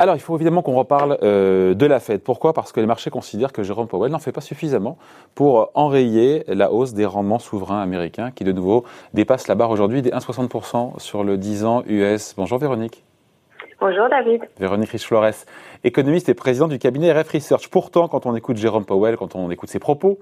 Alors, 0.00 0.16
il 0.16 0.20
faut 0.20 0.34
évidemment 0.34 0.62
qu'on 0.62 0.76
reparle 0.76 1.18
euh, 1.22 1.74
de 1.74 1.84
la 1.84 2.00
Fed. 2.00 2.22
Pourquoi? 2.22 2.54
Parce 2.54 2.72
que 2.72 2.80
les 2.80 2.86
marchés 2.86 3.10
considèrent 3.10 3.52
que 3.52 3.62
Jérôme 3.62 3.86
Powell 3.86 4.10
n'en 4.10 4.18
fait 4.18 4.32
pas 4.32 4.40
suffisamment 4.40 4.96
pour 5.34 5.70
enrayer 5.74 6.42
la 6.48 6.72
hausse 6.72 6.94
des 6.94 7.04
rendements 7.04 7.38
souverains 7.38 7.82
américains 7.82 8.30
qui, 8.30 8.42
de 8.42 8.52
nouveau, 8.52 8.86
dépassent 9.12 9.46
la 9.46 9.56
barre 9.56 9.68
aujourd'hui 9.68 10.00
des 10.00 10.08
1,60% 10.08 10.98
sur 10.98 11.22
le 11.22 11.36
10 11.36 11.66
ans 11.66 11.82
US. 11.86 12.32
Bonjour 12.34 12.56
Véronique. 12.56 13.04
Bonjour 13.80 14.10
David. 14.10 14.42
Véronique 14.58 14.90
Riche-Flores, 14.90 15.46
économiste 15.84 16.28
et 16.28 16.34
président 16.34 16.68
du 16.68 16.78
cabinet 16.78 17.10
RF 17.12 17.30
Research. 17.30 17.68
Pourtant, 17.70 18.08
quand 18.08 18.26
on 18.26 18.36
écoute 18.36 18.58
Jérôme 18.58 18.84
Powell, 18.84 19.16
quand 19.16 19.34
on 19.34 19.50
écoute 19.50 19.70
ses 19.70 19.78
propos, 19.78 20.18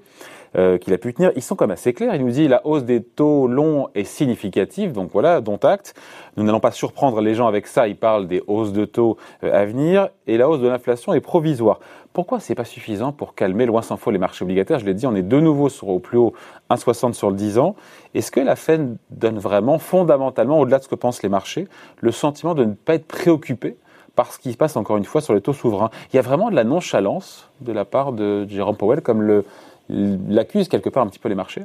euh, 0.56 0.78
qu'il 0.78 0.94
a 0.94 0.98
pu 0.98 1.12
tenir, 1.12 1.32
ils 1.34 1.42
sont 1.42 1.56
comme 1.56 1.72
assez 1.72 1.92
clairs. 1.92 2.14
Il 2.14 2.24
nous 2.24 2.30
dit 2.30 2.46
la 2.46 2.64
hausse 2.64 2.84
des 2.84 3.02
taux 3.02 3.48
longs 3.48 3.88
est 3.96 4.04
significative, 4.04 4.92
donc 4.92 5.10
voilà, 5.12 5.40
dont 5.40 5.56
acte. 5.56 5.94
Nous 6.36 6.44
n'allons 6.44 6.60
pas 6.60 6.70
surprendre 6.70 7.20
les 7.20 7.34
gens 7.34 7.48
avec 7.48 7.66
ça. 7.66 7.88
Il 7.88 7.96
parle 7.96 8.28
des 8.28 8.44
hausses 8.46 8.72
de 8.72 8.84
taux 8.84 9.16
euh, 9.42 9.52
à 9.52 9.64
venir 9.64 10.08
et 10.28 10.38
la 10.38 10.48
hausse 10.48 10.60
de 10.60 10.68
l'inflation 10.68 11.12
est 11.12 11.20
provisoire. 11.20 11.80
Pourquoi 12.18 12.40
c'est 12.40 12.56
pas 12.56 12.64
suffisant 12.64 13.12
pour 13.12 13.36
calmer 13.36 13.64
loin 13.64 13.80
s'en 13.80 13.96
faut 13.96 14.10
les 14.10 14.18
marchés 14.18 14.42
obligataires? 14.42 14.80
Je 14.80 14.84
l'ai 14.84 14.92
dit, 14.92 15.06
on 15.06 15.14
est 15.14 15.22
de 15.22 15.38
nouveau 15.38 15.68
au 15.82 16.00
plus 16.00 16.18
haut 16.18 16.32
1,60 16.68 17.12
sur 17.12 17.30
le 17.30 17.36
10 17.36 17.60
ans. 17.60 17.76
Est-ce 18.12 18.32
que 18.32 18.40
la 18.40 18.56
Fed 18.56 18.96
donne 19.10 19.38
vraiment 19.38 19.78
fondamentalement, 19.78 20.58
au-delà 20.58 20.78
de 20.78 20.82
ce 20.82 20.88
que 20.88 20.96
pensent 20.96 21.22
les 21.22 21.28
marchés, 21.28 21.68
le 22.00 22.10
sentiment 22.10 22.56
de 22.56 22.64
ne 22.64 22.74
pas 22.74 22.94
être 22.94 23.06
préoccupé 23.06 23.76
par 24.16 24.32
ce 24.32 24.40
qui 24.40 24.50
se 24.50 24.56
passe 24.56 24.76
encore 24.76 24.96
une 24.96 25.04
fois 25.04 25.20
sur 25.20 25.32
les 25.32 25.40
taux 25.40 25.52
souverains? 25.52 25.90
Il 26.12 26.16
y 26.16 26.18
a 26.18 26.22
vraiment 26.22 26.50
de 26.50 26.56
la 26.56 26.64
nonchalance 26.64 27.48
de 27.60 27.70
la 27.70 27.84
part 27.84 28.10
de 28.10 28.48
Jérôme 28.48 28.76
Powell, 28.76 29.00
comme 29.00 29.22
le, 29.22 29.44
l'accuse 29.88 30.66
quelque 30.66 30.88
part 30.88 31.04
un 31.04 31.08
petit 31.10 31.20
peu 31.20 31.28
les 31.28 31.36
marchés? 31.36 31.62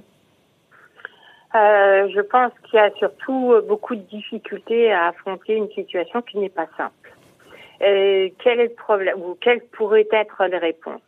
Euh, 1.55 2.07
Je 2.13 2.21
pense 2.21 2.51
qu'il 2.65 2.77
y 2.77 2.79
a 2.79 2.91
surtout 2.99 3.55
beaucoup 3.67 3.95
de 3.95 4.01
difficultés 4.01 4.91
à 4.91 5.07
affronter 5.07 5.55
une 5.55 5.71
situation 5.71 6.21
qui 6.21 6.37
n'est 6.37 6.49
pas 6.49 6.67
simple. 6.77 7.02
Euh, 7.83 8.29
quel 8.39 8.59
est 8.59 8.67
le 8.67 8.73
problème 8.73 9.21
ou 9.21 9.35
quelles 9.39 9.61
pourraient 9.61 10.07
être 10.11 10.45
les 10.45 10.57
réponses? 10.57 11.01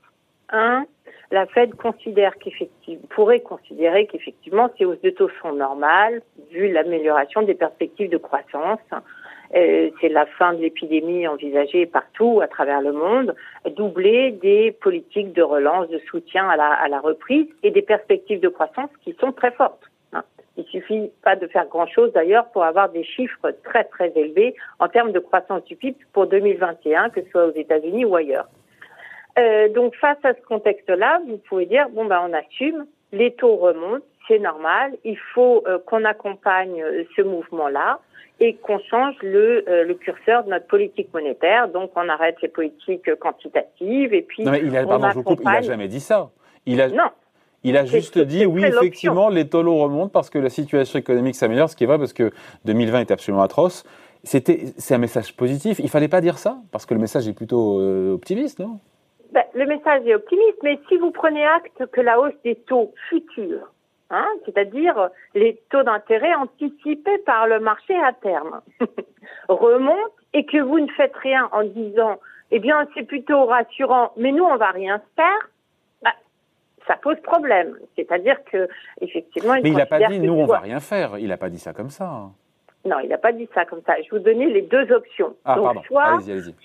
Un, 0.49 0.85
la 1.31 1.45
Fed 1.47 1.73
considère 1.75 2.37
qu'effectivement 2.37 3.07
pourrait 3.09 3.39
considérer 3.39 4.05
qu'effectivement 4.07 4.69
ces 4.77 4.85
hausses 4.85 5.01
de 5.01 5.09
taux 5.09 5.29
sont 5.41 5.53
normales 5.53 6.21
vu 6.51 6.71
l'amélioration 6.71 7.41
des 7.41 7.55
perspectives 7.55 8.09
de 8.09 8.17
croissance 8.17 8.79
euh, 9.55 9.89
c'est 10.01 10.09
la 10.09 10.25
fin 10.25 10.53
de 10.53 10.61
l'épidémie 10.61 11.27
envisagée 11.27 11.85
partout 11.85 12.41
à 12.41 12.47
travers 12.47 12.81
le 12.81 12.91
monde, 12.91 13.35
doublée 13.75 14.31
des 14.31 14.71
politiques 14.71 15.33
de 15.33 15.43
relance, 15.43 15.87
de 15.89 15.99
soutien 16.09 16.49
à 16.49 16.55
la, 16.57 16.67
à 16.67 16.87
la 16.87 16.99
reprise 16.99 17.47
et 17.63 17.71
des 17.71 17.81
perspectives 17.81 18.39
de 18.39 18.49
croissance 18.49 18.89
qui 19.03 19.15
sont 19.19 19.31
très 19.31 19.51
fortes. 19.51 19.83
Il 20.57 20.65
suffit 20.65 21.11
pas 21.23 21.35
de 21.35 21.47
faire 21.47 21.67
grand-chose 21.67 22.13
d'ailleurs 22.13 22.45
pour 22.51 22.63
avoir 22.63 22.89
des 22.89 23.03
chiffres 23.03 23.51
très 23.63 23.83
très 23.83 24.11
élevés 24.15 24.55
en 24.79 24.87
termes 24.87 25.11
de 25.11 25.19
croissance 25.19 25.63
du 25.65 25.75
PIB 25.75 25.97
pour 26.13 26.27
2021, 26.27 27.09
que 27.09 27.21
ce 27.21 27.29
soit 27.29 27.47
aux 27.47 27.55
États-Unis 27.55 28.05
ou 28.05 28.15
ailleurs. 28.15 28.47
Euh, 29.37 29.67
donc 29.69 29.95
face 29.95 30.17
à 30.23 30.33
ce 30.33 30.41
contexte-là, 30.47 31.19
vous 31.27 31.37
pouvez 31.37 31.65
dire 31.65 31.89
bon 31.89 32.05
ben 32.05 32.21
on 32.29 32.33
assume, 32.33 32.85
les 33.11 33.33
taux 33.33 33.57
remontent, 33.57 34.05
c'est 34.27 34.39
normal, 34.39 34.93
il 35.03 35.17
faut 35.33 35.63
euh, 35.67 35.77
qu'on 35.85 36.05
accompagne 36.05 36.81
euh, 36.81 37.03
ce 37.15 37.21
mouvement-là 37.21 37.99
et 38.39 38.55
qu'on 38.55 38.79
change 38.79 39.15
le, 39.21 39.63
le, 39.65 39.93
curseur 39.93 40.43
de 40.43 40.49
notre 40.49 40.67
politique 40.67 41.13
monétaire. 41.13 41.69
Donc, 41.69 41.91
on 41.95 42.09
arrête 42.09 42.35
les 42.41 42.49
politiques 42.49 43.15
quantitatives 43.15 44.13
et 44.13 44.23
puis. 44.23 44.43
Non, 44.43 44.51
mais 44.51 44.59
il 44.59 44.75
a, 44.75 44.85
pardon, 44.85 45.09
je 45.11 45.21
coupe, 45.21 45.39
il 45.41 45.47
a 45.47 45.61
jamais 45.61 45.87
dit 45.87 46.01
ça. 46.01 46.31
Il 46.65 46.81
a, 46.81 46.89
non. 46.89 47.11
Il 47.65 47.77
a 47.77 47.85
juste 47.85 48.19
dit 48.19 48.45
oui, 48.45 48.63
effectivement, 48.63 49.27
les 49.29 49.49
taux 49.49 49.61
remontent 49.63 50.09
parce 50.09 50.29
que 50.29 50.37
la 50.37 50.49
situation 50.49 50.99
économique 50.99 51.35
s'améliore, 51.35 51.69
ce 51.69 51.75
qui 51.75 51.83
est 51.83 51.87
vrai 51.87 51.97
parce 51.97 52.13
que 52.13 52.31
2020 52.65 53.01
est 53.01 53.11
absolument 53.11 53.43
atroce. 53.43 53.83
C'était, 54.23 54.67
c'est 54.77 54.95
un 54.95 54.99
message 54.99 55.35
positif. 55.35 55.79
Il 55.79 55.89
fallait 55.89 56.07
pas 56.07 56.21
dire 56.21 56.37
ça 56.37 56.57
parce 56.71 56.85
que 56.85 56.93
le 56.93 56.99
message 56.99 57.27
est 57.27 57.33
plutôt 57.33 57.79
euh, 57.79 58.13
optimiste, 58.13 58.59
non? 58.59 58.79
Ben, 59.31 59.43
Le 59.53 59.65
message 59.65 60.01
est 60.05 60.15
optimiste, 60.15 60.57
mais 60.63 60.79
si 60.87 60.97
vous 60.97 61.11
prenez 61.11 61.45
acte 61.45 61.85
que 61.91 62.01
la 62.01 62.19
hausse 62.19 62.33
des 62.43 62.55
taux 62.55 62.93
futurs 63.09 63.71
Hein, 64.11 64.27
c'est-à-dire 64.45 65.09
les 65.33 65.59
taux 65.71 65.81
d'intérêt 65.81 66.35
anticipés 66.35 67.17
par 67.25 67.47
le 67.47 67.59
marché 67.59 67.95
à 67.95 68.13
terme, 68.13 68.61
remontent 69.49 70.13
et 70.33 70.45
que 70.45 70.61
vous 70.61 70.79
ne 70.79 70.91
faites 70.91 71.15
rien 71.15 71.49
en 71.51 71.63
disant, 71.63 72.19
eh 72.51 72.59
bien, 72.59 72.87
c'est 72.93 73.07
plutôt 73.07 73.45
rassurant, 73.45 74.11
mais 74.15 74.31
nous, 74.31 74.43
on 74.43 74.57
va 74.57 74.69
rien 74.69 75.01
faire, 75.15 75.49
ça 76.87 76.95
pose 76.97 77.19
problème. 77.21 77.77
C'est-à-dire 77.95 78.37
que, 78.45 78.67
effectivement, 79.01 79.53
mais 79.61 79.69
il 79.69 79.75
n'a 79.75 79.85
pas 79.85 79.99
dit, 79.99 80.19
nous, 80.19 80.33
on 80.33 80.45
va 80.45 80.59
rien 80.59 80.79
faire. 80.79 81.17
Il 81.17 81.27
n'a 81.27 81.37
pas 81.37 81.49
dit 81.49 81.59
ça 81.59 81.73
comme 81.73 81.89
ça. 81.89 82.29
Non, 82.85 82.99
il 82.99 83.09
n'a 83.09 83.17
pas 83.17 83.31
dit 83.31 83.49
ça 83.55 83.65
comme 83.65 83.81
ça. 83.85 83.95
Je 83.99 84.09
vous 84.11 84.19
donnais 84.19 84.45
les 84.45 84.61
deux 84.61 84.91
options. 84.91 85.35
Ah, 85.43 85.55
Donc, 85.55 85.83
soit, 85.87 86.19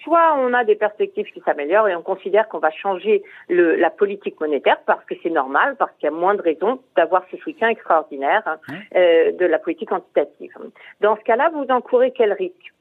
soit 0.04 0.34
on 0.36 0.53
a 0.53 0.64
des 0.64 0.75
perspectives 0.75 1.25
qui 1.32 1.41
s'améliorent 1.41 1.88
et 1.88 1.97
on 1.97 2.03
considère 2.03 2.47
qu'on 2.48 2.59
va 2.59 2.70
changer 2.70 3.22
le, 3.48 3.76
la 3.76 3.88
politique 3.88 4.38
monétaire 4.38 4.76
parce 4.84 5.03
que 5.06 5.14
c'est 5.22 5.30
normal, 5.30 5.76
parce 5.78 5.92
qu'il 5.92 6.04
y 6.04 6.12
a 6.12 6.14
moins 6.14 6.34
de 6.34 6.42
raisons 6.42 6.80
d'avoir 6.94 7.25
ce 7.30 7.38
soutien 7.38 7.70
extraordinaire 7.70 8.42
hein, 8.44 8.59
euh, 8.97 9.32
de 9.32 9.47
la 9.47 9.59
politique 9.59 9.88
quantitative. 9.88 10.53
Dans 11.00 11.16
ce 11.16 11.22
cas-là, 11.22 11.50
vous 11.54 11.64
encourez 11.70 12.10
quel 12.10 12.34
risque? 12.34 12.75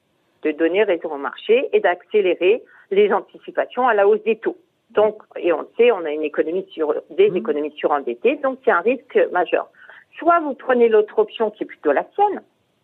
De 0.44 0.51
donner 0.51 0.83
raison 0.83 1.13
au 1.13 1.17
marché 1.17 1.69
et 1.72 1.79
d'accélérer 1.79 2.63
les 2.91 3.11
anticipations 3.13 3.88
à 3.88 3.94
la 3.94 4.07
hausse 4.07 4.23
des 4.23 4.38
taux. 4.38 4.57
Donc, 4.91 5.22
et 5.38 5.53
on 5.53 5.61
le 5.61 5.69
sait, 5.77 5.91
on 5.91 6.03
a 6.05 6.11
une 6.11 6.23
économie 6.23 6.66
sur 6.72 6.95
des 7.11 7.29
mmh. 7.29 7.38
économies 7.38 7.73
surendettées, 7.77 8.38
donc 8.38 8.59
c'est 8.66 8.72
un 8.72 8.81
risque 8.81 9.19
majeur. 9.31 9.69
Soit 10.17 10.39
vous 10.39 10.55
prenez 10.55 10.89
l'autre 10.89 11.19
option 11.19 11.51
qui 11.51 11.63
est 11.63 11.67
plutôt 11.67 11.91
la 11.91 12.05
sienne, 12.16 12.41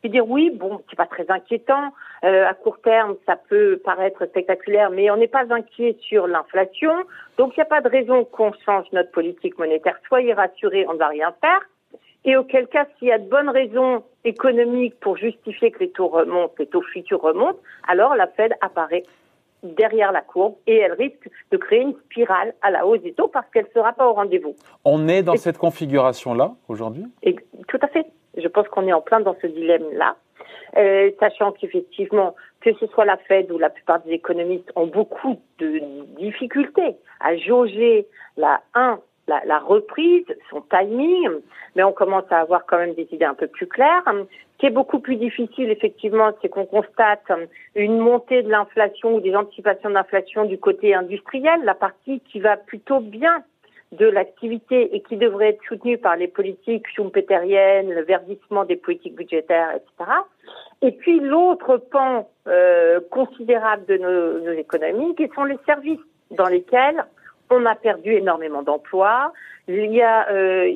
dire 0.09 0.27
oui, 0.27 0.49
bon, 0.49 0.81
c'est 0.89 0.95
pas 0.95 1.05
très 1.05 1.29
inquiétant. 1.29 1.94
Euh, 2.23 2.47
à 2.47 2.53
court 2.53 2.79
terme, 2.81 3.15
ça 3.25 3.35
peut 3.35 3.79
paraître 3.83 4.25
spectaculaire, 4.25 4.89
mais 4.89 5.09
on 5.11 5.17
n'est 5.17 5.27
pas 5.27 5.45
inquiet 5.53 5.97
sur 6.01 6.27
l'inflation. 6.27 6.94
Donc, 7.38 7.55
il 7.55 7.59
n'y 7.59 7.63
a 7.63 7.65
pas 7.65 7.81
de 7.81 7.89
raison 7.89 8.25
qu'on 8.25 8.51
change 8.65 8.85
notre 8.91 9.11
politique 9.11 9.57
monétaire. 9.57 9.97
Soyez 10.07 10.33
rassurés, 10.33 10.85
on 10.88 10.94
ne 10.94 10.99
va 10.99 11.07
rien 11.07 11.33
faire. 11.41 11.61
Et 12.23 12.35
auquel 12.38 12.67
cas, 12.67 12.88
s'il 12.97 13.09
y 13.09 13.11
a 13.11 13.19
de 13.19 13.29
bonnes 13.29 13.49
raisons 13.49 14.03
économiques 14.23 14.99
pour 14.99 15.15
justifier 15.15 15.69
que 15.69 15.79
les 15.79 15.91
taux 15.91 16.07
remontent, 16.07 16.55
les 16.57 16.65
taux 16.65 16.81
futurs 16.81 17.21
remontent, 17.21 17.59
alors 17.88 18.15
la 18.15 18.27
Fed 18.27 18.53
apparaît 18.61 19.03
derrière 19.73 20.11
la 20.11 20.21
courbe 20.21 20.55
et 20.67 20.77
elle 20.77 20.93
risque 20.93 21.29
de 21.51 21.57
créer 21.57 21.81
une 21.81 21.95
spirale 22.05 22.53
à 22.61 22.71
la 22.71 22.85
hausse 22.85 23.01
des 23.01 23.13
taux 23.13 23.27
parce 23.27 23.49
qu'elle 23.51 23.65
ne 23.65 23.69
sera 23.69 23.93
pas 23.93 24.07
au 24.07 24.13
rendez-vous. 24.13 24.55
On 24.83 25.07
est 25.07 25.23
dans 25.23 25.35
cette 25.35 25.57
configuration-là 25.57 26.53
aujourd'hui? 26.67 27.05
Tout 27.67 27.79
à 27.81 27.87
fait. 27.87 28.05
Je 28.37 28.47
pense 28.47 28.67
qu'on 28.67 28.87
est 28.87 28.93
en 28.93 29.01
plein 29.01 29.21
dans 29.21 29.35
ce 29.41 29.47
dilemme-là, 29.47 30.17
euh, 30.77 31.11
sachant 31.19 31.53
qu'effectivement, 31.53 32.35
que 32.61 32.73
ce 32.73 32.87
soit 32.87 33.05
la 33.05 33.17
Fed 33.17 33.51
ou 33.51 33.57
la 33.57 33.69
plupart 33.69 34.01
des 34.01 34.11
économistes 34.11 34.71
ont 34.75 34.87
beaucoup 34.87 35.39
de 35.59 35.81
difficultés 36.19 36.97
à 37.19 37.37
jauger 37.37 38.07
la 38.37 38.61
1 38.73 38.99
la, 39.28 39.41
la, 39.46 39.59
reprise, 39.59 40.25
son 40.50 40.62
timing, 40.62 41.30
mais 41.75 41.84
on 41.84 41.91
commence 41.91 42.25
à 42.30 42.40
avoir 42.40 42.66
quand 42.66 42.78
même 42.78 42.94
des 42.94 43.08
idées 43.12 43.25
un 43.25 43.34
peu 43.34 43.47
plus 43.47 43.68
claires. 43.68 44.03
Ce 44.06 44.58
qui 44.59 44.68
est 44.68 44.72
beaucoup 44.72 45.00
plus 45.00 45.16
difficile, 45.16 45.69
effectivement, 45.69 46.31
c'est 46.41 46.50
qu'on 46.50 46.66
constate 46.66 47.31
une 47.75 47.97
montée 47.97 48.44
de 48.44 48.50
l'inflation 48.50 49.16
ou 49.16 49.19
des 49.19 49.36
anticipations 49.36 49.90
d'inflation 49.90 50.46
du 50.46 50.58
côté 50.58 50.94
industriel, 50.94 51.62
la 51.63 51.75
partie 51.75 52.22
qui 52.22 52.40
va 52.40 52.56
plutôt 52.56 53.00
bien 53.00 53.44
de 53.91 54.08
l'activité 54.08 54.96
et 54.96 55.02
qui 55.02 55.16
devrait 55.16 55.50
être 55.50 55.63
soutenue 55.68 55.97
par 55.97 56.16
les 56.16 56.28
politiques 56.28 56.88
schumpeteriennes, 56.88 57.92
le 57.92 58.03
verdissement 58.03 58.66
des 58.66 58.75
politiques 58.75 59.16
budgétaires, 59.16 59.72
etc. 59.72 60.12
Et 60.81 60.92
puis 60.92 61.19
l'autre 61.19 61.78
pan 61.78 62.30
euh, 62.47 63.00
considérable 63.12 63.86
de 63.86 63.97
nos, 63.97 64.40
nos, 64.40 64.52
économies, 64.52 65.16
qui 65.16 65.28
sont 65.36 65.44
les 65.44 65.57
services, 65.66 66.00
dans 66.31 66.47
lesquels 66.47 67.06
on 67.50 67.66
a 67.66 67.75
perdu 67.75 68.13
énormément 68.13 68.63
d'emplois. 68.63 69.33
Il 69.67 69.91
y 69.91 70.01
a, 70.01 70.29
euh, 70.29 70.72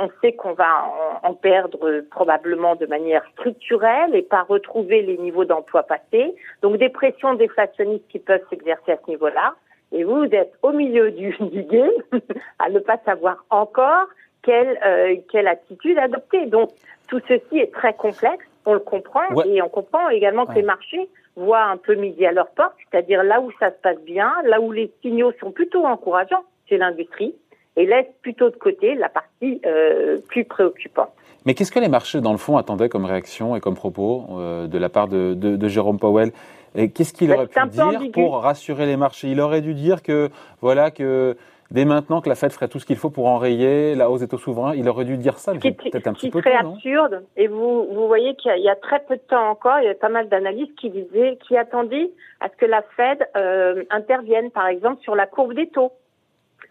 on 0.00 0.10
sait 0.20 0.32
qu'on 0.32 0.54
va 0.54 0.84
en, 1.22 1.34
perdre 1.34 2.00
probablement 2.10 2.74
de 2.74 2.86
manière 2.86 3.24
structurelle 3.32 4.14
et 4.14 4.22
pas 4.22 4.42
retrouver 4.42 5.02
les 5.02 5.18
niveaux 5.18 5.44
d'emploi 5.44 5.84
passés. 5.84 6.34
Donc 6.62 6.78
des 6.78 6.88
pressions 6.88 7.34
déflationnistes 7.34 8.08
qui 8.08 8.18
peuvent 8.18 8.44
s'exercer 8.50 8.92
à 8.92 8.98
ce 9.04 9.10
niveau-là 9.10 9.54
et 9.94 10.02
vous, 10.02 10.24
êtes 10.24 10.52
au 10.62 10.72
milieu 10.72 11.12
du, 11.12 11.36
du 11.40 11.64
à 12.58 12.68
ne 12.68 12.80
pas 12.80 12.98
savoir 13.04 13.44
encore 13.50 14.06
quelle, 14.42 14.78
euh, 14.84 15.16
quelle 15.30 15.46
attitude 15.46 15.96
adopter. 15.98 16.46
Donc, 16.46 16.70
tout 17.08 17.20
ceci 17.28 17.58
est 17.58 17.72
très 17.72 17.94
complexe, 17.94 18.44
on 18.66 18.74
le 18.74 18.80
comprend, 18.80 19.22
et 19.44 19.62
on 19.62 19.68
comprend 19.68 20.08
également 20.08 20.46
que 20.46 20.54
les 20.54 20.62
marchés 20.62 21.08
voient 21.36 21.64
un 21.64 21.76
peu 21.76 21.94
midi 21.94 22.24
à 22.26 22.32
leur 22.32 22.48
porte, 22.50 22.74
c'est-à-dire 22.90 23.22
là 23.22 23.40
où 23.40 23.50
ça 23.58 23.70
se 23.70 23.76
passe 23.82 24.00
bien, 24.00 24.32
là 24.44 24.60
où 24.60 24.72
les 24.72 24.92
signaux 25.02 25.32
sont 25.40 25.50
plutôt 25.50 25.84
encourageants, 25.84 26.44
c'est 26.68 26.78
l'industrie, 26.78 27.34
et 27.76 27.86
laisse 27.86 28.06
plutôt 28.22 28.50
de 28.50 28.56
côté 28.56 28.94
la 28.94 29.08
partie 29.08 29.60
euh, 29.66 30.18
plus 30.28 30.44
préoccupante. 30.44 31.10
Mais 31.44 31.54
qu'est-ce 31.54 31.72
que 31.72 31.80
les 31.80 31.88
marchés, 31.88 32.20
dans 32.20 32.32
le 32.32 32.38
fond, 32.38 32.56
attendaient 32.56 32.88
comme 32.88 33.04
réaction 33.04 33.54
et 33.56 33.60
comme 33.60 33.74
propos 33.74 34.26
euh, 34.30 34.66
de 34.66 34.78
la 34.78 34.88
part 34.88 35.08
de, 35.08 35.34
de, 35.34 35.56
de 35.56 35.68
Jérôme 35.68 35.98
Powell? 35.98 36.32
Et 36.76 36.90
qu'est-ce 36.90 37.12
qu'il 37.12 37.30
aurait 37.32 37.46
pu 37.46 37.60
dire 37.68 38.00
pour 38.12 38.42
rassurer 38.42 38.86
les 38.86 38.96
marchés? 38.96 39.28
Il 39.28 39.40
aurait 39.40 39.60
dû 39.60 39.74
dire 39.74 40.02
que 40.02 40.30
voilà 40.60 40.90
que 40.90 41.36
dès 41.70 41.84
maintenant 41.84 42.20
que 42.20 42.28
la 42.28 42.34
Fed 42.34 42.52
ferait 42.52 42.68
tout 42.68 42.78
ce 42.78 42.86
qu'il 42.86 42.96
faut 42.96 43.10
pour 43.10 43.26
enrayer 43.26 43.94
la 43.94 44.10
hausse 44.10 44.20
des 44.20 44.28
taux 44.28 44.38
souverains. 44.38 44.74
Il 44.74 44.88
aurait 44.88 45.04
dû 45.04 45.16
dire 45.16 45.38
ça, 45.38 45.52
peut-être 45.52 46.06
un 46.06 46.12
petit 46.12 46.30
peu 46.30 46.40
très 46.40 46.54
absurde. 46.54 47.24
Et 47.36 47.48
vous, 47.48 47.86
vous 47.92 48.06
voyez 48.06 48.34
qu'il 48.36 48.56
y, 48.58 48.68
a 48.68 48.76
très 48.76 49.00
peu 49.00 49.16
de 49.16 49.22
temps 49.22 49.50
encore, 49.50 49.78
il 49.80 49.86
y 49.86 49.88
a 49.88 49.94
pas 49.94 50.08
mal 50.08 50.28
d'analystes 50.28 50.74
qui 50.76 50.90
disaient, 50.90 51.38
qui 51.46 51.56
attendaient 51.56 52.10
à 52.40 52.48
ce 52.48 52.56
que 52.56 52.66
la 52.66 52.82
Fed 52.96 53.26
euh, 53.36 53.84
intervienne, 53.90 54.50
par 54.50 54.66
exemple, 54.66 55.02
sur 55.02 55.14
la 55.14 55.26
courbe 55.26 55.54
des 55.54 55.68
taux 55.68 55.92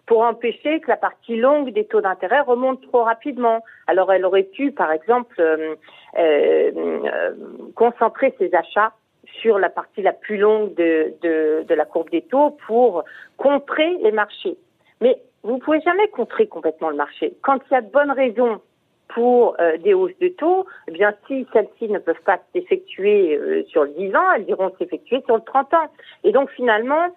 pour 0.06 0.22
empêcher 0.24 0.82
que 0.82 0.90
la 0.90 0.98
partie 0.98 1.38
longue 1.38 1.72
des 1.72 1.86
taux 1.86 2.02
d'intérêt 2.02 2.42
remonte 2.42 2.82
trop 2.82 3.04
rapidement. 3.04 3.64
Alors 3.88 4.12
elle 4.12 4.26
aurait 4.26 4.44
pu, 4.44 4.72
par 4.72 4.92
exemple, 4.92 5.36
euh, 5.40 5.76
euh, 6.18 7.32
concentrer 7.76 8.36
ses 8.38 8.54
achats 8.54 8.94
sur 9.42 9.58
la 9.60 9.70
partie 9.70 10.02
la 10.02 10.14
plus 10.14 10.38
longue 10.38 10.74
de, 10.76 11.14
de, 11.22 11.64
de, 11.68 11.74
la 11.74 11.86
courbe 11.86 12.10
des 12.10 12.22
taux 12.22 12.58
pour 12.68 13.04
contrer 13.38 13.98
les 14.04 14.12
marchés. 14.12 14.58
Mais 15.04 15.22
vous 15.44 15.56
ne 15.56 15.60
pouvez 15.60 15.82
jamais 15.82 16.08
contrer 16.08 16.48
complètement 16.48 16.90
le 16.90 16.96
marché. 16.96 17.34
Quand 17.42 17.60
il 17.70 17.74
y 17.74 17.76
a 17.76 17.82
de 17.82 17.92
bonnes 17.92 18.12
raisons 18.12 18.62
pour 19.10 19.58
euh, 19.60 19.78
des 19.78 19.94
hausses 19.94 20.18
de 20.22 20.30
taux, 20.30 20.66
eh 20.88 20.92
bien 20.92 21.14
si 21.28 21.46
celles-ci 21.52 21.90
ne 21.90 22.00
peuvent 22.00 22.24
pas 22.26 22.40
s'effectuer 22.54 23.36
euh, 23.36 23.66
sur 23.66 23.84
le 23.84 23.90
10 23.90 24.16
ans, 24.16 24.32
elles 24.38 24.48
iront 24.48 24.72
s'effectuer 24.80 25.22
sur 25.26 25.36
le 25.36 25.42
30 25.42 25.74
ans. 25.74 25.92
Et 26.24 26.32
donc 26.32 26.50
finalement, 26.52 27.10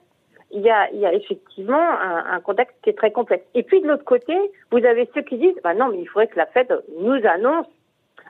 il 0.51 0.63
y 0.63 0.71
a, 0.71 0.89
effectivement 1.13 1.77
un, 1.77 2.25
un, 2.33 2.41
contexte 2.41 2.77
qui 2.83 2.91
est 2.91 2.99
très 2.99 3.13
complexe. 3.13 3.45
Et 3.55 3.63
puis 3.63 3.81
de 3.81 3.87
l'autre 3.87 4.05
côté, 4.05 4.35
vous 4.73 4.85
avez 4.85 5.09
ceux 5.15 5.23
qui 5.23 5.39
disent, 5.39 5.61
bah 5.63 5.75
non, 5.75 5.89
mais 5.91 6.01
il 6.01 6.07
faudrait 6.07 6.27
que 6.27 6.39
la 6.39 6.47
Fed 6.47 6.69
nous 6.99 7.21
annonce 7.25 7.67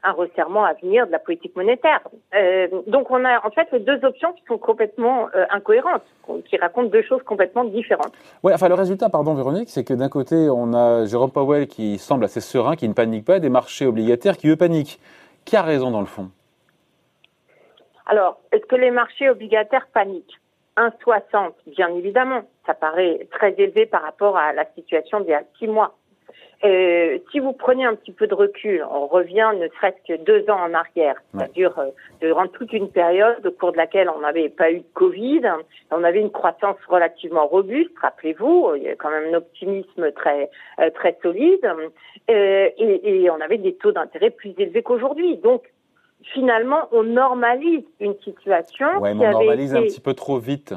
un 0.06 0.12
resserrement 0.12 0.64
à 0.64 0.74
venir 0.74 1.06
de 1.06 1.12
la 1.12 1.18
politique 1.18 1.54
monétaire. 1.56 2.00
Euh, 2.34 2.68
donc 2.86 3.10
on 3.10 3.24
a 3.24 3.44
en 3.44 3.50
fait 3.50 3.68
les 3.72 3.80
deux 3.80 4.02
options 4.04 4.32
qui 4.32 4.42
sont 4.46 4.56
complètement 4.56 5.28
euh, 5.34 5.44
incohérentes, 5.50 6.04
qui 6.48 6.56
racontent 6.56 6.88
deux 6.88 7.02
choses 7.02 7.22
complètement 7.24 7.64
différentes. 7.64 8.12
Oui, 8.42 8.52
enfin 8.54 8.68
le 8.68 8.74
résultat, 8.74 9.08
pardon 9.08 9.34
Véronique, 9.34 9.68
c'est 9.68 9.84
que 9.84 9.94
d'un 9.94 10.08
côté 10.08 10.48
on 10.48 10.72
a 10.72 11.04
Jérôme 11.06 11.32
Powell 11.32 11.66
qui 11.66 11.98
semble 11.98 12.24
assez 12.24 12.40
serein, 12.40 12.76
qui 12.76 12.88
ne 12.88 12.94
panique 12.94 13.24
pas, 13.24 13.36
et 13.36 13.40
des 13.40 13.50
marchés 13.50 13.86
obligataires 13.86 14.36
qui 14.36 14.48
eux 14.48 14.56
paniquent. 14.56 15.00
Qui 15.44 15.56
a 15.56 15.62
raison 15.62 15.90
dans 15.90 16.00
le 16.00 16.06
fond? 16.06 16.30
Alors, 18.06 18.38
est-ce 18.52 18.66
que 18.66 18.76
les 18.76 18.90
marchés 18.90 19.28
obligataires 19.28 19.88
paniquent? 19.92 20.40
1,60, 20.76 21.52
bien 21.68 21.88
évidemment, 21.94 22.42
ça 22.66 22.74
paraît 22.74 23.26
très 23.30 23.54
élevé 23.58 23.86
par 23.86 24.02
rapport 24.02 24.36
à 24.36 24.52
la 24.52 24.66
situation 24.74 25.20
d'il 25.20 25.30
y 25.30 25.34
a 25.34 25.42
six 25.58 25.66
mois. 25.66 25.96
Euh, 26.64 27.18
si 27.30 27.38
vous 27.38 27.52
prenez 27.52 27.84
un 27.84 27.94
petit 27.94 28.12
peu 28.12 28.26
de 28.26 28.34
recul, 28.34 28.84
on 28.90 29.06
revient 29.06 29.50
ne 29.58 29.68
serait-ce 29.68 30.14
que 30.14 30.22
deux 30.22 30.48
ans 30.50 30.58
en 30.58 30.72
arrière, 30.72 31.16
c'est-à-dire 31.32 31.78
euh, 31.78 31.90
durant 32.20 32.46
toute 32.48 32.72
une 32.72 32.88
période 32.88 33.46
au 33.46 33.50
cours 33.50 33.72
de 33.72 33.76
laquelle 33.76 34.08
on 34.08 34.20
n'avait 34.20 34.48
pas 34.48 34.70
eu 34.72 34.78
de 34.78 34.86
Covid, 34.94 35.42
on 35.90 36.02
avait 36.02 36.20
une 36.20 36.30
croissance 36.30 36.78
relativement 36.88 37.46
robuste, 37.46 37.92
rappelez-vous, 38.00 38.72
il 38.76 38.84
y 38.84 38.88
a 38.88 38.96
quand 38.96 39.10
même 39.10 39.34
un 39.34 39.36
optimisme 39.36 40.12
très 40.12 40.50
euh, 40.80 40.88
très 40.90 41.18
solide, 41.22 41.64
euh, 42.30 42.68
et, 42.78 43.22
et 43.24 43.30
on 43.30 43.40
avait 43.40 43.58
des 43.58 43.74
taux 43.74 43.92
d'intérêt 43.92 44.30
plus 44.30 44.54
élevés 44.56 44.82
qu'aujourd'hui. 44.82 45.36
Donc 45.36 45.62
finalement, 46.32 46.88
on 46.92 47.02
normalise 47.02 47.84
une 48.00 48.16
situation. 48.24 48.86
Ouais, 48.98 49.14
mais 49.14 49.28
on 49.28 49.32
normalise 49.32 49.74
un 49.74 49.82
petit 49.82 50.00
peu 50.00 50.14
trop 50.14 50.38
vite. 50.38 50.74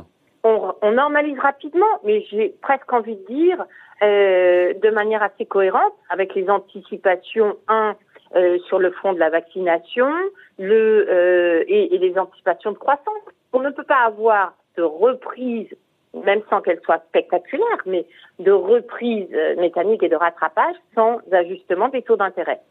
On, 0.81 0.91
normalise 0.91 1.39
rapidement, 1.39 1.99
mais 2.03 2.25
j'ai 2.29 2.55
presque 2.61 2.91
envie 2.91 3.15
de 3.15 3.25
dire 3.25 3.65
euh, 4.01 4.73
de 4.73 4.89
manière 4.89 5.23
assez 5.23 5.45
cohérente 5.45 5.93
avec 6.09 6.35
les 6.35 6.49
anticipations, 6.49 7.57
un, 7.67 7.95
euh, 8.35 8.59
sur 8.67 8.77
le 8.77 8.91
front 8.91 9.13
de 9.13 9.19
la 9.19 9.31
vaccination 9.31 10.11
le, 10.59 11.07
euh, 11.09 11.63
et, 11.67 11.95
et, 11.95 11.97
les 11.97 12.15
anticipations 12.15 12.71
de 12.71 12.77
croissance. 12.77 13.23
On 13.53 13.59
ne 13.59 13.71
peut 13.71 13.83
pas 13.83 14.05
avoir 14.05 14.53
de 14.77 14.83
reprise, 14.83 15.67
même 16.13 16.43
sans 16.47 16.61
qu'elle 16.61 16.79
soit 16.81 17.03
spectaculaire, 17.09 17.81
mais 17.87 18.05
de 18.37 18.51
reprise 18.51 19.27
euh, 19.33 19.55
mécanique 19.55 20.03
et 20.03 20.09
de 20.09 20.15
rattrapage 20.15 20.75
sans 20.93 21.21
ajustement 21.31 21.89
des 21.89 22.03
taux 22.03 22.17
d'intérêt. 22.17 22.61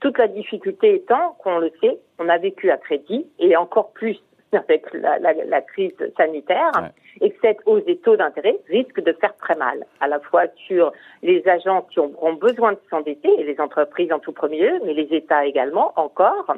Toute 0.00 0.16
la 0.16 0.28
difficulté 0.28 0.94
étant 0.94 1.36
qu'on 1.40 1.58
le 1.58 1.70
sait, 1.82 1.98
on 2.18 2.30
a 2.30 2.38
vécu 2.38 2.70
à 2.70 2.78
crédit 2.78 3.26
et 3.38 3.54
encore 3.54 3.92
plus 3.92 4.18
avec 4.56 4.92
la, 4.92 5.18
la, 5.18 5.32
la 5.32 5.60
crise 5.62 5.92
sanitaire 6.16 6.72
ouais. 6.76 7.26
et 7.26 7.30
que 7.30 7.36
cette 7.42 7.58
hausse 7.66 7.84
des 7.84 7.96
taux 7.98 8.16
d'intérêt 8.16 8.56
risque 8.68 9.02
de 9.02 9.12
faire 9.12 9.36
très 9.36 9.56
mal, 9.56 9.84
à 10.00 10.08
la 10.08 10.20
fois 10.20 10.44
sur 10.66 10.92
les 11.22 11.46
agents 11.48 11.82
qui 11.90 12.00
auront 12.00 12.34
besoin 12.34 12.72
de 12.72 12.78
s'endetter 12.90 13.30
et 13.38 13.44
les 13.44 13.60
entreprises 13.60 14.12
en 14.12 14.18
tout 14.18 14.32
premier 14.32 14.60
lieu, 14.60 14.80
mais 14.84 14.94
les 14.94 15.08
États 15.14 15.44
également 15.46 15.92
encore. 15.96 16.54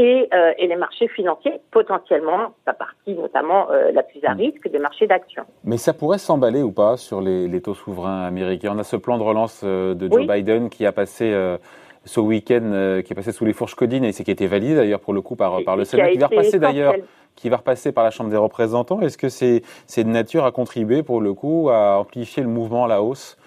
Et, 0.00 0.28
euh, 0.32 0.52
et, 0.58 0.68
les 0.68 0.76
marchés 0.76 1.08
financiers, 1.08 1.60
potentiellement, 1.72 2.54
la 2.68 2.72
partie 2.72 3.14
notamment 3.14 3.68
euh, 3.72 3.90
la 3.90 4.04
plus 4.04 4.24
à 4.24 4.32
mm. 4.32 4.38
risque 4.38 4.70
des 4.70 4.78
marchés 4.78 5.08
d'actions. 5.08 5.42
Mais 5.64 5.76
ça 5.76 5.92
pourrait 5.92 6.18
s'emballer 6.18 6.62
ou 6.62 6.70
pas 6.70 6.96
sur 6.96 7.20
les, 7.20 7.48
les, 7.48 7.60
taux 7.60 7.74
souverains 7.74 8.22
américains? 8.22 8.74
On 8.76 8.78
a 8.78 8.84
ce 8.84 8.94
plan 8.94 9.18
de 9.18 9.24
relance 9.24 9.62
euh, 9.64 9.94
de 9.94 10.06
Joe 10.06 10.20
oui. 10.20 10.28
Biden 10.28 10.70
qui 10.70 10.86
a 10.86 10.92
passé 10.92 11.32
euh, 11.32 11.58
ce 12.04 12.20
week-end 12.20 12.70
euh, 12.72 13.02
qui 13.02 13.12
est 13.12 13.16
passé 13.16 13.32
sous 13.32 13.44
les 13.44 13.52
fourches 13.52 13.74
codines 13.74 14.04
et 14.04 14.12
c'est 14.12 14.24
qui 14.24 14.30
a 14.30 14.32
été 14.32 14.46
validé 14.46 14.74
d'ailleurs 14.74 15.00
pour 15.00 15.12
le 15.12 15.20
coup 15.20 15.36
par, 15.36 15.62
par 15.64 15.76
le 15.76 15.84
Sénat, 15.84 16.08
qui, 16.08 16.12
qui 16.12 16.18
va 16.18 16.26
repasser 16.28 16.58
d'ailleurs 16.58 16.94
qui 17.38 17.48
va 17.48 17.58
repasser 17.58 17.92
par 17.92 18.02
la 18.02 18.10
Chambre 18.10 18.30
des 18.30 18.36
représentants. 18.36 19.00
Est-ce 19.00 19.16
que 19.16 19.28
c'est 19.28 19.62
de 20.04 20.08
nature 20.08 20.44
à 20.44 20.50
contribuer 20.50 21.02
pour 21.02 21.20
le 21.20 21.34
coup 21.34 21.70
à 21.70 21.98
amplifier 21.98 22.42
le 22.42 22.48
mouvement 22.48 22.84
à 22.84 22.88
la 22.88 23.02
hausse 23.02 23.38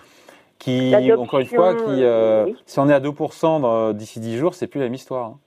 qui, 0.59 0.93
encore 1.17 1.39
une 1.39 1.47
fois, 1.47 1.73
qui, 1.73 2.03
euh, 2.03 2.45
oui. 2.45 2.55
si 2.67 2.79
on 2.79 2.87
est 2.87 2.93
à 2.93 2.99
2% 2.99 3.93
d'ici 3.93 4.19
10 4.19 4.37
jours, 4.37 4.53
c'est 4.53 4.67
plus 4.67 4.79
la 4.79 4.85
même 4.85 4.93
histoire. 4.93 5.25
Hein. 5.25 5.39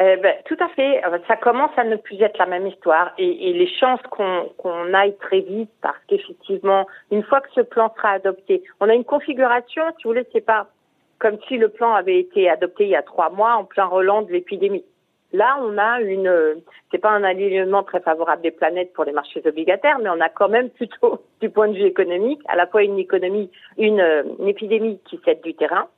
Euh, 0.00 0.16
ben, 0.16 0.34
tout 0.46 0.56
à 0.58 0.68
fait. 0.68 1.02
Ça 1.28 1.36
commence 1.36 1.70
à 1.76 1.84
ne 1.84 1.96
plus 1.96 2.20
être 2.20 2.38
la 2.38 2.46
même 2.46 2.66
histoire 2.66 3.12
et, 3.18 3.50
et 3.50 3.52
les 3.52 3.68
chances 3.78 4.00
qu'on 4.10 4.48
qu 4.58 4.94
aille 4.94 5.14
très 5.18 5.40
vite 5.40 5.70
parce 5.82 5.98
qu'effectivement, 6.08 6.86
une 7.12 7.22
fois 7.22 7.42
que 7.42 7.48
ce 7.54 7.60
plan 7.60 7.92
sera 7.94 8.12
adopté, 8.12 8.64
on 8.80 8.88
a 8.88 8.94
une 8.94 9.04
configuration, 9.04 9.82
si 9.98 10.04
vous 10.04 10.10
voulez, 10.10 10.26
c'est 10.32 10.40
pas 10.40 10.66
comme 11.20 11.38
si 11.46 11.58
le 11.58 11.68
plan 11.68 11.94
avait 11.94 12.18
été 12.18 12.50
adopté 12.50 12.84
il 12.84 12.90
y 12.90 12.96
a 12.96 13.02
trois 13.02 13.30
mois 13.30 13.54
en 13.54 13.64
plein 13.64 13.84
relan 13.84 14.22
de 14.22 14.32
l'épidémie. 14.32 14.84
Là, 15.34 15.58
on 15.60 15.76
a 15.78 16.00
une, 16.00 16.62
c'est 16.92 16.98
pas 16.98 17.10
un 17.10 17.24
alignement 17.24 17.82
très 17.82 17.98
favorable 17.98 18.42
des 18.42 18.52
planètes 18.52 18.92
pour 18.92 19.04
les 19.04 19.10
marchés 19.10 19.42
obligataires, 19.44 19.98
mais 19.98 20.08
on 20.08 20.20
a 20.20 20.28
quand 20.28 20.48
même 20.48 20.70
plutôt, 20.70 21.24
du 21.40 21.50
point 21.50 21.66
de 21.66 21.74
vue 21.74 21.86
économique, 21.86 22.40
à 22.46 22.54
la 22.54 22.68
fois 22.68 22.84
une 22.84 23.00
économie, 23.00 23.50
une, 23.76 24.00
une 24.38 24.46
épidémie 24.46 25.00
qui 25.04 25.18
cède 25.24 25.42
du 25.42 25.52
terrain, 25.54 25.88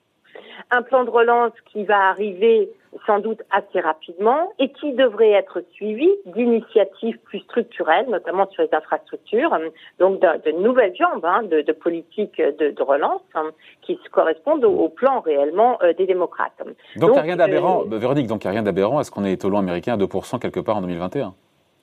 un 0.71 0.81
plan 0.81 1.05
de 1.05 1.11
relance 1.11 1.53
qui 1.71 1.85
va 1.85 2.09
arriver 2.09 2.71
sans 3.07 3.19
doute 3.19 3.43
assez 3.51 3.81
rapidement 3.81 4.53
et 4.59 4.71
qui 4.71 4.93
devrait 4.93 5.33
être 5.33 5.63
suivi 5.73 6.09
d'initiatives 6.27 7.19
plus 7.19 7.41
structurelles, 7.41 8.07
notamment 8.09 8.49
sur 8.51 8.63
les 8.63 8.73
infrastructures, 8.73 9.57
donc 9.99 10.21
de, 10.21 10.51
de 10.51 10.57
nouvelles 10.59 10.95
jambes 10.97 11.25
hein, 11.25 11.43
de, 11.43 11.63
de 11.63 11.73
politiques 11.73 12.39
de, 12.39 12.71
de 12.71 12.83
relance 12.83 13.23
hein, 13.35 13.51
qui 13.83 13.99
correspondent 14.11 14.65
au, 14.65 14.73
au 14.73 14.89
plan 14.89 15.21
réellement 15.21 15.79
euh, 15.83 15.93
des 15.93 16.07
démocrates. 16.07 16.53
Donc, 16.97 17.11
il 17.11 17.13
n'y 17.13 17.19
a 17.19 17.23
rien 17.23 17.37
d'aberrant, 17.37 17.85
euh, 17.85 17.99
Véronique, 17.99 18.27
donc 18.27 18.45
il 18.45 18.47
n'y 18.47 18.51
a 18.51 18.55
rien 18.55 18.63
d'aberrant 18.63 18.99
à 18.99 19.05
ce 19.05 19.11
qu'on 19.11 19.25
ait 19.25 19.45
au 19.45 19.49
long 19.49 19.59
américain 19.59 19.95
à 19.95 19.97
2% 19.97 20.39
quelque 20.39 20.61
part 20.61 20.77
en 20.77 20.81
2021 20.83 21.35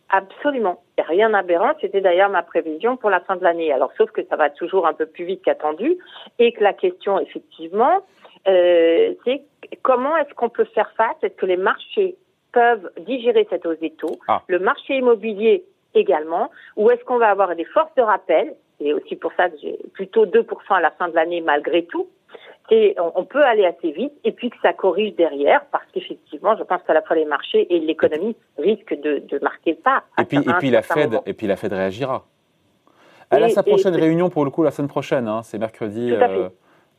Absolument. 0.10 0.80
Il 0.96 1.02
n'y 1.02 1.06
a 1.06 1.10
rien 1.10 1.30
d'aberrant. 1.32 1.72
C'était 1.82 2.02
d'ailleurs 2.02 2.30
ma 2.30 2.44
prévision 2.44 2.98
pour 2.98 3.10
la 3.10 3.20
fin 3.22 3.36
de 3.36 3.44
l'année. 3.44 3.74
Alors, 3.74 3.92
sauf 3.98 4.12
que 4.12 4.22
ça 4.30 4.36
va 4.36 4.52
toujours 4.52 4.86
un 4.86 4.94
peu 4.94 5.08
plus 5.08 5.26
vite 5.26 5.42
qu'attendu 5.44 5.98
et 6.38 6.52
que 6.52 6.64
la 6.64 6.74
question, 6.74 7.20
effectivement, 7.20 8.02
c'est 8.46 9.44
comment 9.82 10.16
est-ce 10.18 10.34
qu'on 10.34 10.50
peut 10.50 10.66
faire 10.66 10.92
face? 10.98 11.16
Est-ce 11.22 11.36
que 11.36 11.46
les 11.46 11.58
marchés 11.58 12.16
peuvent 12.52 12.90
digérer 13.02 13.48
cette 13.50 13.66
hausse 13.66 13.80
des 13.80 13.92
taux? 13.92 14.20
Ah. 14.28 14.44
Le 14.48 14.60
marché 14.60 14.98
immobilier 14.98 15.66
également 15.94 16.50
Ou 16.76 16.90
est-ce 16.92 17.04
qu'on 17.04 17.18
va 17.18 17.30
avoir 17.30 17.56
des 17.56 17.66
forces 17.66 17.94
de 17.96 18.02
rappel? 18.02 18.56
Et 18.80 18.94
aussi 18.94 19.16
pour 19.16 19.32
ça 19.38 19.50
que 19.50 19.56
j'ai 19.62 19.78
plutôt 19.94 20.26
2% 20.26 20.46
à 20.70 20.82
la 20.82 20.92
fin 20.92 21.08
de 21.08 21.16
l'année 21.16 21.42
malgré 21.42 21.86
tout. 21.86 22.08
Et 22.72 22.96
on, 22.98 23.12
on, 23.16 23.26
peut 23.26 23.44
aller 23.44 23.66
assez 23.66 23.92
vite 23.92 24.14
et 24.24 24.32
puis 24.32 24.50
que 24.50 24.56
ça 24.62 24.74
corrige 24.74 25.16
derrière 25.16 25.66
parce 25.72 25.84
qu'effectivement, 25.94 26.56
je 26.58 26.64
pense 26.64 26.82
qu'à 26.84 26.94
la 26.94 27.02
fois 27.02 27.16
les 27.16 27.26
marchés 27.26 27.68
et 27.74 27.80
l'économie 27.80 28.36
risquent 28.58 29.00
de, 29.00 29.20
de, 29.20 29.40
marquer 29.44 29.72
le 29.72 29.78
pas. 29.78 30.04
Et 30.18 30.24
puis, 30.24 30.38
et 30.38 30.54
puis 30.60 30.70
la 30.72 30.82
Fed, 30.82 31.12
moment. 31.12 31.24
et 31.26 31.34
puis 31.34 31.46
la 31.46 31.56
Fed 31.56 31.74
réagira. 31.74 32.26
Elle 33.30 33.42
et, 33.42 33.46
a 33.46 33.50
sa 33.50 33.64
prochaine 33.64 33.94
et, 33.94 34.00
réunion 34.00 34.30
pour 34.30 34.46
le 34.46 34.50
coup 34.50 34.64
la 34.64 34.72
semaine 34.72 34.90
prochaine, 34.90 35.28
hein, 35.28 35.44
c'est 35.44 35.60
mercredi. 35.60 36.10
Tout 36.10 36.24
à 36.24 36.30
fait. 36.30 36.36
Euh, 36.36 36.50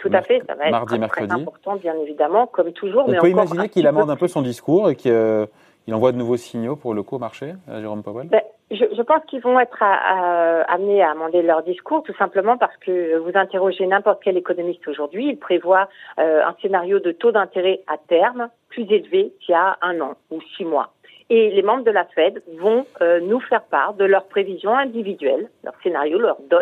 tout 0.09 0.17
à 0.17 0.23
fait, 0.23 0.43
ça 0.47 0.55
va 0.55 0.71
mardi, 0.71 0.95
être 0.95 1.01
mercredi. 1.01 1.29
très 1.29 1.41
important, 1.41 1.77
bien 1.77 1.95
évidemment, 2.03 2.47
comme 2.47 2.73
toujours. 2.73 3.05
On 3.07 3.11
mais 3.11 3.19
peut 3.19 3.31
imaginer 3.31 3.69
qu'il 3.69 3.87
amende 3.87 4.11
un 4.11 4.17
peu 4.17 4.29
son 4.29 4.43
discours 4.43 4.91
et 4.91 4.97
qu'il 4.97 5.13
euh, 5.13 5.47
envoie 5.91 6.13
de 6.13 6.19
nouveaux 6.19 6.37
signaux 6.37 6.77
pour 6.77 6.95
le 6.95 7.03
coup 7.03 7.17
au 7.17 7.19
marché, 7.19 7.55
euh, 7.69 7.81
Jérôme 7.81 8.03
Powell? 8.03 8.29
Ben, 8.29 8.43
je, 8.71 8.85
je, 8.97 9.03
pense 9.03 9.23
qu'ils 9.27 9.41
vont 9.41 9.59
être 9.61 9.83
à, 9.83 9.95
à, 9.95 10.75
amenés 10.75 11.03
à 11.03 11.11
amender 11.11 11.43
leur 11.43 11.63
discours, 11.63 12.03
tout 12.03 12.15
simplement 12.15 12.57
parce 12.57 12.77
que 12.79 13.19
vous 13.19 13.33
interrogez 13.35 13.87
n'importe 13.87 14.21
quel 14.23 14.37
économiste 14.37 14.87
aujourd'hui, 14.89 15.29
il 15.29 15.39
prévoit 15.39 15.89
euh, 16.19 16.45
un 16.45 16.55
scénario 16.61 16.99
de 16.99 17.13
taux 17.13 17.33
d'intérêt 17.33 17.81
à 17.87 17.97
terme 17.99 18.49
plus 18.69 18.85
élevé 18.91 19.33
qu'il 19.41 19.53
y 19.53 19.57
a 19.57 19.77
un 19.83 20.01
an 20.01 20.15
ou 20.31 20.41
six 20.57 20.65
mois. 20.65 20.93
Et 21.31 21.51
les 21.51 21.63
membres 21.63 21.85
de 21.85 21.91
la 21.91 22.05
Fed 22.05 22.43
vont 22.59 22.87
euh, 23.01 23.19
nous 23.21 23.41
faire 23.41 23.63
part 23.65 23.95
de 23.95 24.05
leurs 24.05 24.27
prévisions 24.27 24.77
individuelles, 24.77 25.49
leurs 25.63 25.75
scénarios, 25.83 26.19
leurs 26.19 26.41
dots, 26.51 26.59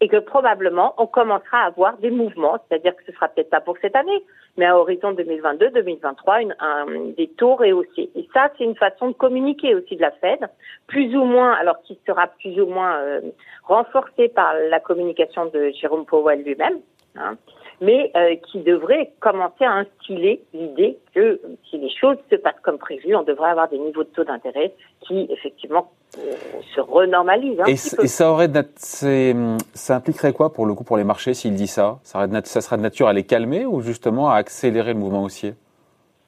et 0.00 0.06
que 0.06 0.18
probablement 0.18 0.94
on 0.96 1.08
commencera 1.08 1.58
à 1.62 1.66
avoir 1.66 1.96
des 1.98 2.10
mouvements, 2.10 2.56
c'est-à-dire 2.68 2.94
que 2.94 3.02
ce 3.04 3.12
sera 3.12 3.28
peut-être 3.28 3.50
pas 3.50 3.60
pour 3.60 3.76
cette 3.82 3.96
année, 3.96 4.24
mais 4.56 4.66
à 4.66 4.78
horizon 4.78 5.12
2022-2023, 5.12 6.52
un, 6.60 6.86
des 7.16 7.26
taux 7.28 7.56
rehaussés. 7.56 8.10
Et 8.14 8.28
ça, 8.32 8.50
c'est 8.56 8.64
une 8.64 8.76
façon 8.76 9.08
de 9.08 9.14
communiquer 9.14 9.74
aussi 9.74 9.96
de 9.96 10.02
la 10.02 10.12
Fed, 10.12 10.38
plus 10.86 11.16
ou 11.16 11.24
moins, 11.24 11.52
alors 11.54 11.82
qui 11.82 11.98
sera 12.06 12.28
plus 12.28 12.60
ou 12.60 12.66
moins 12.66 12.96
euh, 13.00 13.20
renforcé 13.64 14.28
par 14.28 14.54
la 14.54 14.78
communication 14.78 15.46
de 15.46 15.70
Jérôme 15.80 16.06
Powell 16.06 16.42
lui-même. 16.44 16.78
Hein, 17.16 17.36
mais 17.80 18.10
euh, 18.16 18.36
qui 18.50 18.60
devrait 18.60 19.12
commencer 19.20 19.64
à 19.64 19.72
instiller 19.72 20.42
l'idée 20.52 20.98
que 21.14 21.40
si 21.68 21.78
les 21.78 21.90
choses 21.90 22.16
se 22.30 22.36
passent 22.36 22.60
comme 22.62 22.78
prévu, 22.78 23.14
on 23.16 23.22
devrait 23.22 23.50
avoir 23.50 23.68
des 23.68 23.78
niveaux 23.78 24.04
de 24.04 24.08
taux 24.08 24.24
d'intérêt 24.24 24.72
qui 25.00 25.26
effectivement 25.30 25.90
euh, 26.18 26.32
se 26.74 26.80
renormalisent. 26.80 27.60
et, 27.66 27.76
ça 27.76 28.30
aurait 28.30 28.50
ça 28.74 29.96
impliquerait 29.96 30.32
quoi 30.32 30.52
pour 30.52 30.66
le 30.66 30.74
coup 30.74 30.84
pour 30.84 30.96
les 30.96 31.04
marchés 31.04 31.34
s'il 31.34 31.54
dit 31.54 31.66
ça? 31.66 31.98
Ça, 32.02 32.26
ça 32.44 32.60
sera 32.60 32.76
de 32.76 32.82
nature 32.82 33.08
à 33.08 33.12
les 33.12 33.24
calmer 33.24 33.64
ou 33.64 33.80
justement 33.80 34.30
à 34.30 34.36
accélérer 34.36 34.92
le 34.92 34.98
mouvement 34.98 35.22
haussier? 35.22 35.54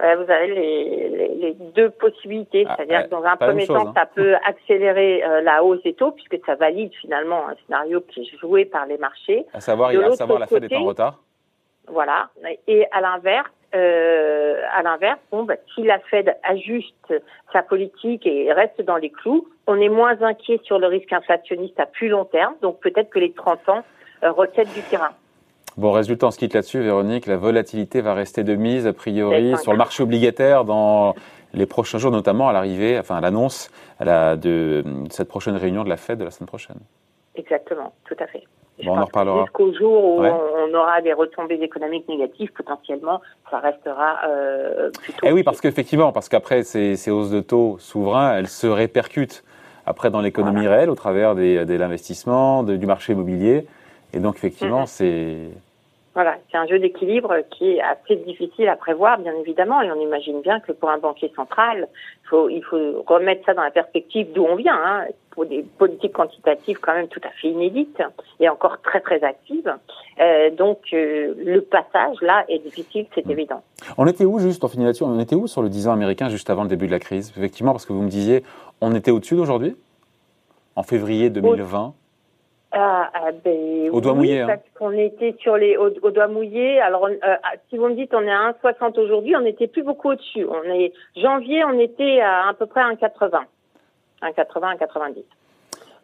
Vous 0.00 0.32
avez 0.32 0.48
les, 0.48 1.28
les, 1.36 1.56
deux 1.76 1.90
possibilités, 1.90 2.64
ah, 2.68 2.74
c'est-à-dire 2.76 3.04
que 3.04 3.10
dans 3.10 3.22
un 3.22 3.36
premier 3.36 3.68
temps, 3.68 3.86
hein. 3.86 3.92
ça 3.96 4.04
peut 4.04 4.34
accélérer 4.44 5.22
euh, 5.22 5.42
la 5.42 5.62
hausse 5.62 5.80
des 5.84 5.94
taux 5.94 6.10
puisque 6.10 6.44
ça 6.44 6.56
valide 6.56 6.90
finalement 7.00 7.48
un 7.48 7.54
scénario 7.64 8.00
qui 8.00 8.22
est 8.22 8.38
joué 8.40 8.64
par 8.64 8.84
les 8.86 8.98
marchés. 8.98 9.46
À 9.54 9.60
savoir, 9.60 9.90
à 9.90 10.16
savoir 10.16 10.40
la 10.40 10.48
Fed 10.48 10.64
est 10.64 10.74
en 10.74 10.84
retard. 10.84 11.20
Voilà. 11.92 12.30
Et 12.66 12.86
à 12.90 13.00
l'inverse, 13.00 13.50
euh, 13.74 14.60
à 14.72 14.82
l'inverse, 14.82 15.20
bon, 15.30 15.44
bah, 15.44 15.54
si 15.74 15.82
la 15.82 15.98
Fed 15.98 16.34
ajuste 16.42 17.14
sa 17.52 17.62
politique 17.62 18.26
et 18.26 18.52
reste 18.52 18.80
dans 18.82 18.96
les 18.96 19.10
clous, 19.10 19.46
on 19.66 19.76
est 19.76 19.88
moins 19.88 20.20
inquiet 20.22 20.60
sur 20.64 20.78
le 20.78 20.86
risque 20.86 21.12
inflationniste 21.12 21.78
à 21.78 21.86
plus 21.86 22.08
long 22.08 22.24
terme. 22.24 22.54
Donc 22.62 22.80
peut-être 22.80 23.10
que 23.10 23.18
les 23.18 23.32
30 23.32 23.68
ans 23.68 23.84
euh, 24.24 24.32
du 24.74 24.82
terrain. 24.90 25.10
Bon, 25.76 25.90
résultat, 25.90 26.26
on 26.26 26.30
se 26.30 26.38
quitte 26.38 26.54
là-dessus, 26.54 26.80
Véronique. 26.80 27.26
La 27.26 27.36
volatilité 27.36 28.00
va 28.00 28.14
rester 28.14 28.42
de 28.42 28.54
mise, 28.54 28.86
a 28.86 28.92
priori, 28.92 29.56
sur 29.58 29.72
le 29.72 29.78
marché 29.78 30.02
obligataire 30.02 30.64
dans 30.64 31.14
les 31.54 31.66
prochains 31.66 31.98
jours, 31.98 32.10
notamment 32.10 32.48
à 32.48 32.52
l'arrivée, 32.52 32.98
enfin 32.98 33.16
à 33.16 33.20
l'annonce 33.20 33.70
de 34.00 34.84
cette 35.10 35.28
prochaine 35.28 35.56
réunion 35.56 35.84
de 35.84 35.88
la 35.88 35.96
Fed 35.96 36.18
de 36.18 36.24
la 36.24 36.30
semaine 36.30 36.48
prochaine. 36.48 36.78
Exactement, 37.34 37.94
tout 38.04 38.16
à 38.18 38.26
fait 38.26 38.44
on 38.86 38.96
en 38.98 39.04
reparlera. 39.04 39.42
Jusqu'au 39.42 39.72
jour 39.72 40.04
où 40.04 40.22
on 40.22 40.74
aura 40.74 41.00
des 41.02 41.12
retombées 41.12 41.60
économiques 41.62 42.08
négatives, 42.08 42.52
potentiellement, 42.52 43.20
ça 43.50 43.58
restera 43.58 44.18
euh, 44.26 44.90
plutôt. 44.90 45.26
Eh 45.26 45.32
oui, 45.32 45.42
parce 45.42 45.60
qu'effectivement, 45.60 46.12
parce 46.12 46.28
qu'après 46.28 46.62
ces, 46.62 46.96
ces, 46.96 47.10
hausses 47.10 47.30
de 47.30 47.40
taux 47.40 47.76
souverains, 47.78 48.36
elles 48.36 48.48
se 48.48 48.66
répercutent 48.66 49.44
après 49.86 50.10
dans 50.10 50.20
l'économie 50.20 50.66
réelle 50.66 50.90
au 50.90 50.94
travers 50.94 51.34
des, 51.34 51.64
de 51.64 51.74
l'investissement, 51.74 52.62
du 52.62 52.86
marché 52.86 53.12
immobilier. 53.12 53.66
Et 54.14 54.20
donc, 54.20 54.36
effectivement, 54.36 54.86
c'est 54.86 55.50
voilà, 56.14 56.36
c'est 56.50 56.58
un 56.58 56.66
jeu 56.66 56.78
d'équilibre 56.78 57.36
qui 57.50 57.72
est 57.72 57.80
assez 57.80 58.16
difficile 58.16 58.68
à 58.68 58.76
prévoir, 58.76 59.18
bien 59.18 59.32
évidemment, 59.34 59.80
et 59.80 59.90
on 59.90 59.98
imagine 59.98 60.42
bien 60.42 60.60
que 60.60 60.72
pour 60.72 60.90
un 60.90 60.98
banquier 60.98 61.32
central, 61.34 61.88
il 62.24 62.28
faut, 62.28 62.48
il 62.50 62.62
faut 62.62 63.02
remettre 63.06 63.46
ça 63.46 63.54
dans 63.54 63.62
la 63.62 63.70
perspective 63.70 64.30
d'où 64.34 64.44
on 64.44 64.56
vient, 64.56 64.76
hein, 64.76 65.06
pour 65.32 65.46
des 65.46 65.62
politiques 65.78 66.12
quantitatives 66.12 66.78
quand 66.80 66.94
même 66.94 67.08
tout 67.08 67.20
à 67.24 67.30
fait 67.30 67.48
inédites 67.48 68.02
et 68.40 68.48
encore 68.48 68.80
très 68.82 69.00
très 69.00 69.22
actives. 69.24 69.74
Euh, 70.20 70.50
donc 70.50 70.78
euh, 70.92 71.34
le 71.38 71.60
passage 71.62 72.16
là 72.20 72.44
est 72.48 72.58
difficile, 72.60 73.06
c'est 73.14 73.28
évident. 73.28 73.62
On 73.98 74.06
était 74.06 74.24
où 74.24 74.38
juste, 74.38 74.62
on 74.64 74.68
finit 74.68 74.84
là-dessus, 74.84 75.04
on 75.04 75.18
était 75.18 75.34
où 75.34 75.46
sur 75.46 75.62
le 75.62 75.68
10 75.68 75.88
ans 75.88 75.92
américain 75.92 76.28
juste 76.28 76.50
avant 76.50 76.62
le 76.62 76.68
début 76.68 76.86
de 76.86 76.92
la 76.92 77.00
crise? 77.00 77.32
Effectivement, 77.36 77.72
parce 77.72 77.86
que 77.86 77.92
vous 77.92 78.02
me 78.02 78.10
disiez, 78.10 78.42
on 78.80 78.94
était 78.94 79.10
au-dessus 79.10 79.36
d'aujourd'hui? 79.36 79.76
En 80.76 80.82
février 80.82 81.28
2020 81.28 81.94
ah, 82.74 83.10
ah, 83.12 83.30
ben, 83.44 83.90
au 83.90 84.00
doigt 84.00 84.14
mouillé. 84.14 84.40
Hein. 84.40 84.46
Parce 84.46 84.62
qu'on 84.78 84.92
était 84.92 85.36
sur 85.40 85.58
les 85.58 85.76
au, 85.76 85.90
doigt 85.90 86.28
mouillé. 86.28 86.80
Alors, 86.80 87.06
euh, 87.06 87.16
ah, 87.22 87.52
si 87.68 87.76
vous 87.76 87.86
me 87.88 87.94
dites 87.94 88.14
on 88.14 88.22
est 88.22 88.30
à 88.30 88.52
1,60 88.64 88.98
aujourd'hui, 88.98 89.36
on 89.36 89.42
n'était 89.42 89.66
plus 89.66 89.82
beaucoup 89.82 90.10
au-dessus. 90.10 90.46
On 90.48 90.64
est 90.64 90.92
janvier, 91.16 91.64
on 91.64 91.78
était 91.78 92.20
à 92.20 92.48
à 92.48 92.54
peu 92.54 92.64
près 92.64 92.80
1,80, 92.80 93.42
1,80, 94.22 94.78
1,90. 94.78 95.24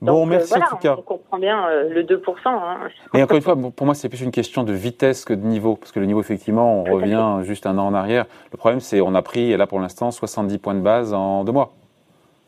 Bon, 0.00 0.26
merci 0.26 0.54
en 0.54 0.60
tout 0.60 0.76
cas. 0.76 0.94
On 0.96 1.02
comprend 1.02 1.38
bien 1.38 1.68
euh, 1.68 1.88
le 1.88 2.04
2%. 2.04 2.20
Hein. 2.46 2.78
Et 3.14 3.22
encore 3.22 3.36
une 3.36 3.42
fois, 3.42 3.56
pour 3.56 3.86
moi, 3.86 3.94
c'est 3.94 4.08
plus 4.08 4.22
une 4.22 4.30
question 4.30 4.62
de 4.62 4.72
vitesse 4.72 5.24
que 5.24 5.34
de 5.34 5.44
niveau. 5.44 5.74
Parce 5.74 5.90
que 5.90 5.98
le 5.98 6.06
niveau, 6.06 6.20
effectivement, 6.20 6.82
on 6.82 6.84
revient 6.84 7.38
juste 7.42 7.66
un 7.66 7.78
an 7.78 7.86
en 7.86 7.94
arrière. 7.94 8.26
Le 8.52 8.58
problème, 8.58 8.80
c'est 8.80 9.00
on 9.00 9.14
a 9.14 9.22
pris, 9.22 9.56
là 9.56 9.66
pour 9.66 9.80
l'instant, 9.80 10.10
70 10.10 10.58
points 10.58 10.74
de 10.74 10.80
base 10.80 11.12
en 11.12 11.42
deux 11.42 11.52
mois. 11.52 11.72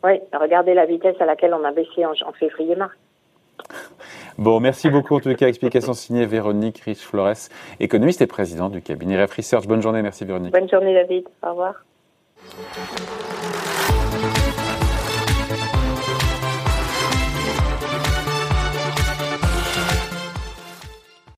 Oui, 0.03 0.19
regardez 0.33 0.73
la 0.73 0.85
vitesse 0.85 1.15
à 1.19 1.25
laquelle 1.25 1.53
on 1.53 1.63
a 1.63 1.71
baissé 1.71 2.05
en, 2.05 2.11
en 2.11 2.31
février-mars. 2.33 2.93
Bon, 4.37 4.59
merci 4.59 4.89
beaucoup 4.89 5.15
en 5.15 5.19
tout 5.19 5.35
cas. 5.35 5.47
Explication 5.47 5.93
signée 5.93 6.25
Véronique 6.25 6.79
Rich-Flores, 6.79 7.49
économiste 7.79 8.21
et 8.21 8.27
présidente 8.27 8.71
du 8.71 8.81
cabinet 8.81 9.21
Ref 9.21 9.35
Research. 9.35 9.67
Bonne 9.67 9.81
journée, 9.81 10.01
merci 10.01 10.25
Véronique. 10.25 10.53
Bonne 10.53 10.69
journée 10.69 10.93
David, 10.93 11.27
au 11.43 11.49
revoir. 11.49 11.75